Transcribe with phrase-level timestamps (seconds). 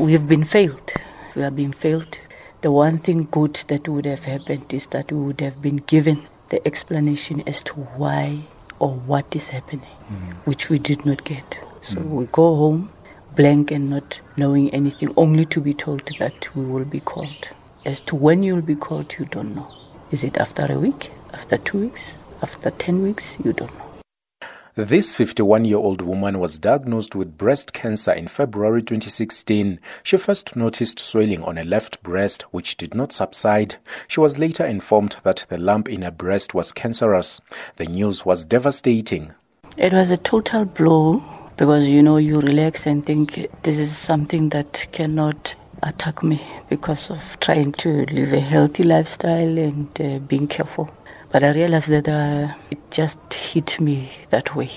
[0.00, 0.92] we've been failed.
[1.34, 2.18] We have been failed.
[2.62, 6.26] The one thing good that would have happened is that we would have been given
[6.48, 8.40] the explanation as to why
[8.78, 10.32] or what is happening, mm.
[10.46, 11.58] which we did not get.
[11.82, 12.08] So mm.
[12.08, 12.90] we go home
[13.36, 17.50] blank and not knowing anything, only to be told that we will be called.
[17.84, 19.70] As to when you'll be called, you don't know.
[20.10, 22.10] Is it after a week, after two weeks,
[22.42, 23.36] after 10 weeks?
[23.44, 23.89] You don't know.
[24.80, 29.78] This 51 year old woman was diagnosed with breast cancer in February 2016.
[30.02, 33.76] She first noticed swelling on her left breast, which did not subside.
[34.08, 37.42] She was later informed that the lump in her breast was cancerous.
[37.76, 39.34] The news was devastating.
[39.76, 41.22] It was a total blow
[41.58, 47.10] because you know, you relax and think this is something that cannot attack me because
[47.10, 50.90] of trying to live a healthy lifestyle and uh, being careful.
[51.32, 54.70] But I realized that uh, it just hit me that way.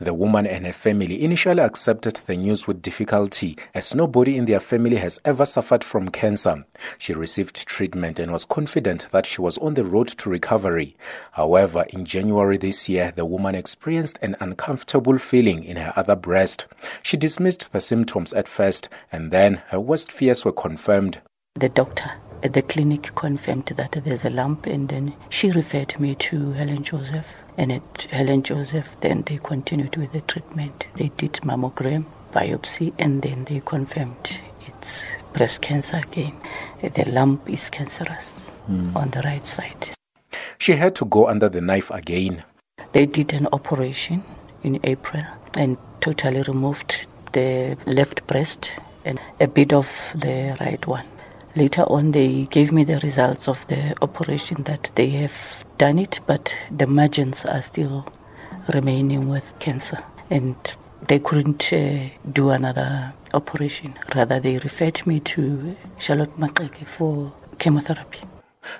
[0.00, 4.60] The woman and her family initially accepted the news with difficulty, as nobody in their
[4.60, 6.64] family has ever suffered from cancer.
[6.98, 10.94] She received treatment and was confident that she was on the road to recovery.
[11.32, 16.66] However, in January this year, the woman experienced an uncomfortable feeling in her other breast.
[17.02, 21.20] She dismissed the symptoms at first, and then her worst fears were confirmed.
[21.54, 22.10] The doctor
[22.42, 27.26] the clinic confirmed that there's a lump, and then she referred me to Helen Joseph.
[27.56, 30.86] And at Helen Joseph, then they continued with the treatment.
[30.94, 36.34] They did mammogram, biopsy, and then they confirmed it's breast cancer again.
[36.82, 38.38] The lump is cancerous
[38.70, 38.94] mm.
[38.94, 39.90] on the right side.
[40.58, 42.44] She had to go under the knife again.
[42.92, 44.22] They did an operation
[44.62, 48.70] in April and totally removed the left breast
[49.04, 51.06] and a bit of the right one.
[51.58, 56.20] Later on, they gave me the results of the operation that they have done it,
[56.24, 58.06] but the margins are still
[58.72, 59.98] remaining with cancer.
[60.30, 60.54] And
[61.08, 63.98] they couldn't uh, do another operation.
[64.14, 68.20] Rather, they referred me to Charlotte Maxeke for chemotherapy.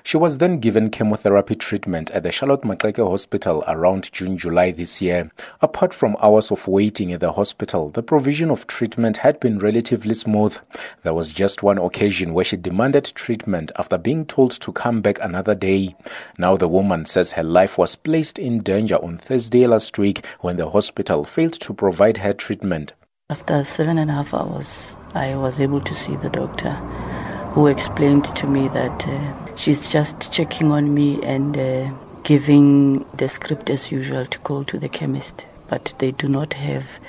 [0.03, 5.01] She was then given chemotherapy treatment at the Charlotte Maxeke Hospital around June July this
[5.01, 5.31] year.
[5.61, 10.13] Apart from hours of waiting at the hospital, the provision of treatment had been relatively
[10.13, 10.57] smooth.
[11.03, 15.19] There was just one occasion where she demanded treatment after being told to come back
[15.21, 15.95] another day.
[16.37, 20.57] Now the woman says her life was placed in danger on Thursday last week when
[20.57, 22.93] the hospital failed to provide her treatment.
[23.29, 26.71] After seven and a half hours, I was able to see the doctor
[27.53, 31.91] who explained to me that uh, she's just checking on me and uh,
[32.23, 36.99] giving the script as usual to go to the chemist, but they do not have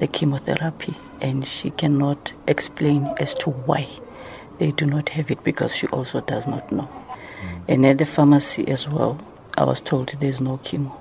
[0.00, 3.88] the chemotherapy, and she cannot explain as to why
[4.58, 6.88] they do not have it because she also does not know.
[7.40, 7.62] Mm.
[7.68, 9.18] And at the pharmacy as well,
[9.56, 10.94] I was told there's no chemo.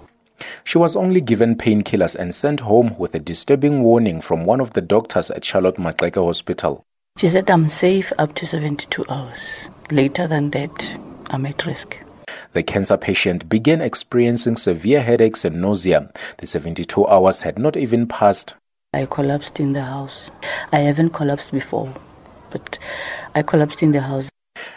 [0.64, 4.74] She was only given painkillers and sent home with a disturbing warning from one of
[4.74, 6.86] the doctors at Charlotte Maxeke Hospital.
[7.18, 9.70] She said, I'm safe up to 72 hours.
[9.92, 11.98] Later than that, I'm at risk.
[12.54, 16.12] The cancer patient began experiencing severe headaches and nausea.
[16.40, 18.56] The 72 hours had not even passed.
[18.94, 20.32] I collapsed in the house.
[20.72, 21.94] I haven't collapsed before,
[22.50, 22.80] but
[23.36, 24.30] I collapsed in the house.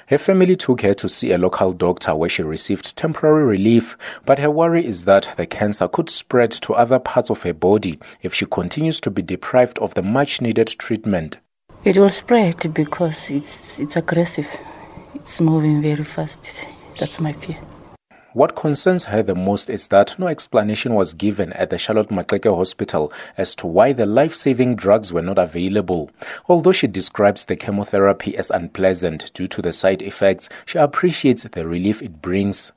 [0.08, 3.96] Her family took her to see a local doctor where she received temporary relief,
[4.26, 7.98] but her worry is that the cancer could spread to other parts of her body
[8.22, 11.38] if she continues to be deprived of the much needed treatment.
[11.84, 14.48] It will spread because it's it's aggressive.
[15.14, 16.50] It's moving very fast.
[16.98, 17.58] That's my fear.
[18.34, 22.54] What concerns her the most is that no explanation was given at the Charlotte Maxeke
[22.54, 26.10] Hospital as to why the life saving drugs were not available.
[26.46, 31.66] Although she describes the chemotherapy as unpleasant due to the side effects, she appreciates the
[31.66, 32.70] relief it brings.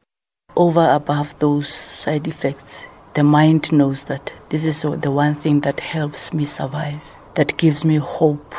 [0.56, 5.82] Over above those side effects, the mind knows that this is the one thing that
[5.82, 7.02] helps me survive,
[7.36, 8.56] that gives me hope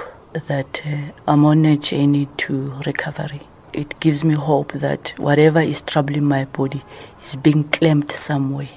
[0.46, 3.42] that uh, I'm on a journey to recovery.
[3.72, 6.82] It gives me hope that whatever is troubling my body
[7.24, 7.64] is being
[8.10, 8.68] some way.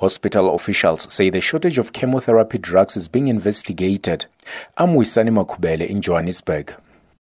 [0.00, 4.26] Hospital officials say the shortage of chemotherapy drugs is being investigated.
[4.76, 6.74] I'm Wisani Makubele in Johannesburg.